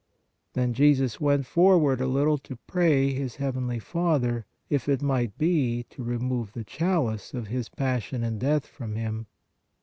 * 0.29 0.53
Then 0.55 0.73
Jesus 0.73 1.21
went 1.21 1.45
forward 1.45 2.01
a 2.01 2.07
little 2.07 2.39
to 2.39 2.55
pray 2.65 3.13
His 3.13 3.35
heav 3.35 3.53
enly 3.53 3.79
Father, 3.79 4.47
"if 4.67 4.89
it 4.89 5.03
might 5.03 5.37
be,... 5.37 5.83
to 5.91 6.01
remove 6.01 6.53
the 6.53 6.63
chalice" 6.63 7.33
(of 7.35 7.49
His 7.49 7.69
passion 7.69 8.23
and 8.23 8.39
death) 8.39 8.65
from 8.65 8.95
Him. 8.95 9.27